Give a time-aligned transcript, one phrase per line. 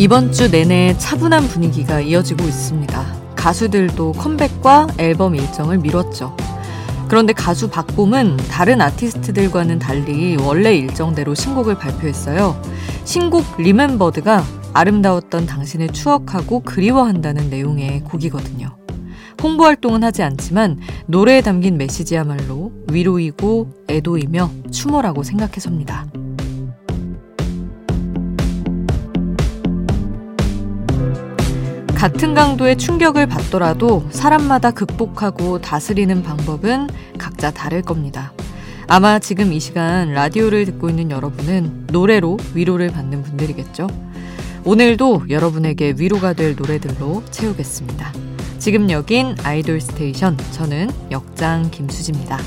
[0.00, 3.34] 이번 주 내내 차분한 분위기가 이어지고 있습니다.
[3.36, 6.34] 가수들도 컴백과 앨범 일정을 미뤘죠.
[7.06, 12.58] 그런데 가수 박봄은 다른 아티스트들과는 달리 원래 일정대로 신곡을 발표했어요.
[13.04, 18.74] 신곡 리멤버드가 아름다웠던 당신을 추억하고 그리워한다는 내용의 곡이거든요.
[19.42, 26.06] 홍보 활동은 하지 않지만 노래에 담긴 메시지야말로 위로이고 애도이며 추모라고 생각해섭니다.
[32.00, 38.32] 같은 강도의 충격을 받더라도 사람마다 극복하고 다스리는 방법은 각자 다를 겁니다.
[38.88, 43.86] 아마 지금 이 시간 라디오를 듣고 있는 여러분은 노래로 위로를 받는 분들이겠죠?
[44.64, 48.14] 오늘도 여러분에게 위로가 될 노래들로 채우겠습니다.
[48.58, 50.38] 지금 여긴 아이돌 스테이션.
[50.52, 52.38] 저는 역장 김수지입니다.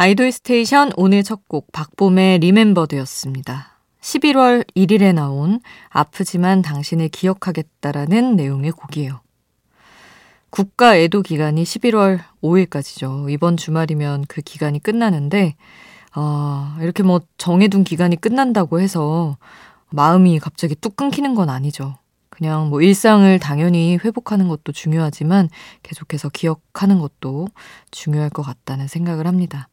[0.00, 3.80] 아이돌 스테이션 오늘 첫 곡 박봄의 리멤버드였습니다.
[4.00, 9.20] 11월 1일에 나온 아프지만 당신을 기억하겠다라는 내용의 곡이에요.
[10.50, 13.28] 국가 애도 기간이 11월 5일까지죠.
[13.28, 15.56] 이번 주말이면 그 기간이 끝나는데,
[16.12, 19.36] 아, 이렇게 뭐 정해둔 기간이 끝난다고 해서
[19.90, 21.96] 마음이 갑자기 뚝 끊기는 건 아니죠.
[22.28, 25.48] 그냥 뭐 일상을 당연히 회복하는 것도 중요하지만
[25.82, 27.48] 계속해서 기억하는 것도
[27.90, 29.68] 중요할 것 같다는 생각을 합니다.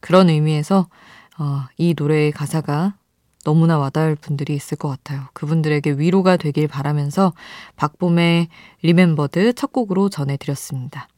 [0.00, 0.88] 그런 의미에서
[1.38, 2.94] 어, 이 노래의 가사가
[3.44, 5.24] 너무나 와닿을 분들이 있을 것 같아요.
[5.32, 7.32] 그분들에게 위로가 되길 바라면서
[7.76, 8.48] 박봄의
[8.82, 11.08] 리멤버드 첫 곡으로 전해드렸습니다.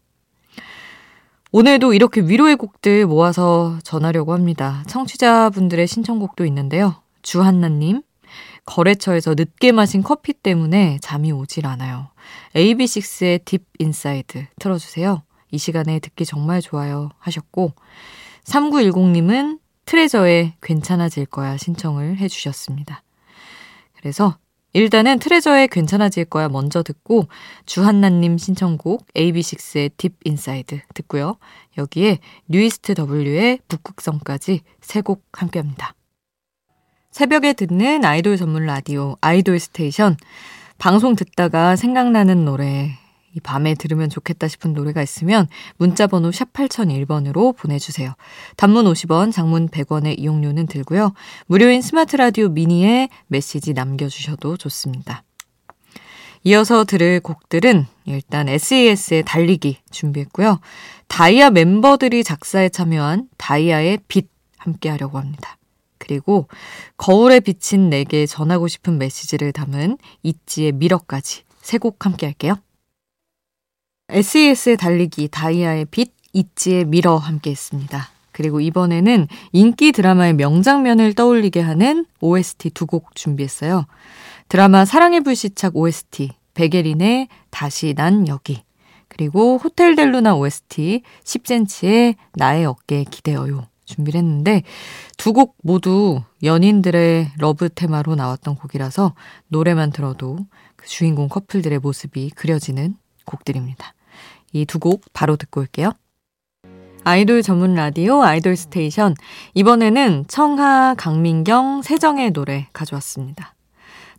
[1.53, 4.83] 오늘도 이렇게 위로의 곡들 모아서 전하려고 합니다.
[4.89, 6.97] 청취자분들의 신청곡도 있는데요.
[7.23, 8.03] 주한나님,
[8.65, 12.09] 거래처에서 늦게 마신 커피 때문에 잠이 오질 않아요.
[12.57, 15.23] AB6IX의 Deep Inside 틀어주세요.
[15.53, 17.73] 이 시간에 듣기 정말 좋아요 하셨고,
[18.45, 23.03] 3910님은 트레저의 괜찮아질 거야 신청을 해주셨습니다.
[23.97, 24.37] 그래서
[24.73, 27.29] 일단은 트레저의 괜찮아질 거야 먼저 듣고
[27.65, 31.37] 주한나님 신청곡 AB6IX의 Deep Inside 듣고요.
[31.79, 32.19] 여기에
[32.49, 35.95] 뉴이스트 W의 북극성까지 세 곡 함께합니다.
[37.13, 40.17] 새벽에 듣는 아이돌 전문 라디오 아이돌 스테이션
[40.79, 42.99] 방송 듣다가 생각나는 노래
[43.35, 48.15] 이 밤에 들으면 좋겠다 싶은 노래가 있으면 문자 번호 샵 8001번으로 보내주세요.
[48.57, 51.13] 단문 50원, 장문 100원의 이용료는 들고요.
[51.47, 55.25] 무료인 스마트 라디오 미니에 메시지 남겨주셔도 좋습니다.
[56.45, 60.61] 이어서 들을 곡들은 일단 SES의 달리기 준비했고요.
[61.09, 64.29] 다이아 멤버들이 작사에 참여한 다이아의 빛
[64.59, 65.57] 함께 하려고 합니다.
[65.99, 66.49] 그리고
[66.99, 72.57] 거울에 비친 내게 전하고 싶은 메시지를 담은 있지의 미러까지 세 곡 함께 할게요.
[74.09, 78.09] SES의 달리기, 다이아의 빛, 있지의 미러 함께 했습니다.
[78.33, 83.87] 그리고 이번에는 인기 드라마의 명장면을 떠올리게 하는 OST 두 곡 준비했어요.
[84.49, 88.63] 드라마 사랑의 불시착 OST, 베게린의 다시 난 여기.
[89.09, 93.67] 그리고 호텔 델루나 OST 10cm의 나의 어깨에 기대어요.
[93.85, 94.63] 준비를 했는데
[95.17, 99.15] 두 곡 모두 연인들의 러브 테마로 나왔던 곡이라서
[99.49, 100.39] 노래만 들어도
[100.77, 103.95] 그 주인공 커플들의 모습이 그려지는 곡들입니다.
[104.53, 105.93] 이 두 곡 바로 듣고 올게요.
[107.05, 109.15] 아이돌 전문 라디오 아이돌 스테이션.
[109.55, 113.55] 이번에는 청하, 강민경, 세정의 노래 가져왔습니다.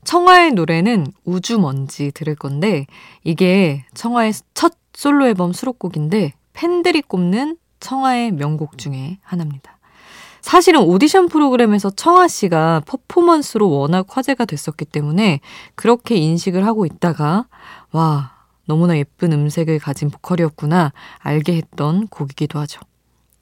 [0.03, 2.85] 청하의 노래는 우주 먼지 들을 건데
[3.23, 9.79] 이게 청하의 첫 솔로 앨범 수록곡인데 팬들이 꼽는 청하의 명곡 중에 하나입니다.
[10.41, 15.39] 사실은 오디션 프로그램에서 청아 씨가 퍼포먼스로 워낙 화제가 됐었기 때문에
[15.73, 17.47] 그렇게 인식을 하고 있다가
[17.91, 18.34] 와
[18.65, 22.81] 너무나 예쁜 음색을 가진 보컬이었구나 알게 했던 곡이기도 하죠.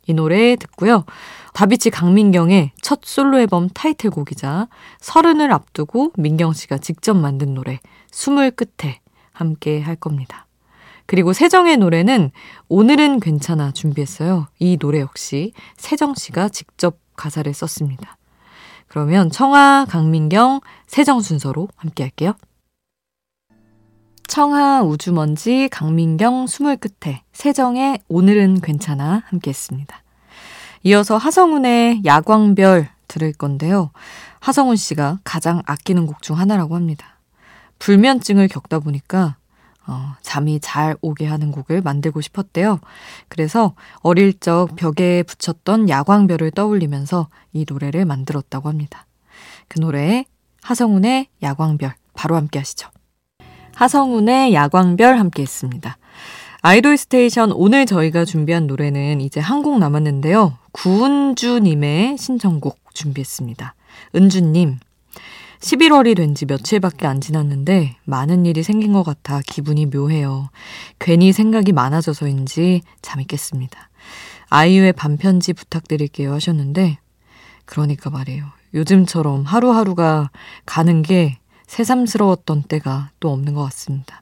[0.06, 1.06] 이 노래 듣고요.
[1.54, 4.68] 다비치 강민경의 첫 솔로 앨범 타이틀곡이자
[5.00, 7.80] 서른을 앞두고 민경 씨가 직접 만든 노래
[8.12, 9.00] 숨을 끝에
[9.32, 10.46] 함께 할 겁니다.
[11.06, 12.32] 그리고 세정의 노래는
[12.70, 14.48] 오늘은 괜찮아 준비했어요.
[14.60, 18.18] 이 노래 역시 세정 씨가 직접 가사를 썼습니다.
[18.88, 22.36] 그러면 청아, 강민경, 세정 순서로 함께 할게요.
[24.34, 30.02] 청하 우주먼지 강민경 숨을 끝에 세정의 오늘은 괜찮아 함께 했습니다.
[30.82, 33.92] 이어서 하성운의 야광별 들을 건데요.
[34.40, 37.20] 하성운 씨가 가장 아끼는 곡 중 하나라고 합니다.
[37.78, 39.36] 불면증을 겪다 보니까
[39.86, 42.80] 어, 잠이 잘 오게 하는 곡을 만들고 싶었대요.
[43.28, 49.06] 그래서 어릴 적 벽에 붙였던 야광별을 떠올리면서 이 노래를 만들었다고 합니다.
[49.68, 50.26] 그 노래
[50.64, 52.93] 하성운의 야광별 바로 함께 하시죠.
[53.76, 55.98] 하성운의 야광별 함께 했습니다.
[56.62, 60.58] 아이돌 스테이션 오늘 저희가 준비한 노래는 이제 한 곡 남았는데요.
[60.72, 63.76] 구은주님의 신청곡 준비했습니다.
[64.16, 64.80] 은주님,
[65.60, 70.50] 11월이 된 지 며칠밖에 안 지났는데 많은 일이 생긴 것 같아 기분이 묘해요.
[71.00, 73.90] 괜히 생각이 많아져서인지 잠이 깼습니다.
[74.50, 76.98] 아이유의 반편지 부탁드릴게요 하셨는데
[77.66, 78.46] 그러니까 말이에요.
[78.74, 80.32] 요즘처럼 하루하루가
[80.66, 81.38] 가는 게
[81.74, 84.22] 새삼스러웠던 때가 또 없는 것 같습니다.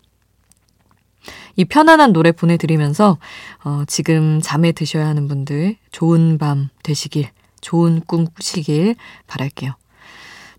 [1.58, 3.18] 이 편안한 노래 보내드리면서
[3.66, 7.28] 어, 지금 잠에 드셔야 하는 분들 좋은 밤 되시길,
[7.60, 8.96] 좋은 꿈 꾸시길
[9.28, 9.74] 바랄게요.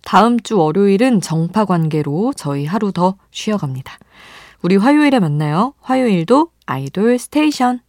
[0.02, 3.98] 다음 주 월요일은 정파 관계로 저희 하루 더 쉬어갑니다.
[4.60, 5.72] 우리 화요일에 만나요.
[5.80, 7.80] 화요일도 아이돌 스테이션.